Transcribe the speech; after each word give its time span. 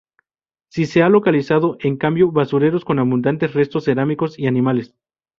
Si 0.71 0.87
se 0.87 1.03
ha 1.03 1.09
localizado, 1.09 1.77
en 1.81 1.95
cambio, 1.95 2.31
basureros 2.31 2.83
con 2.83 2.97
abundantes 2.97 3.53
restos 3.53 3.83
cerámicos 3.85 4.39
y 4.39 4.47
animales. 4.47 4.95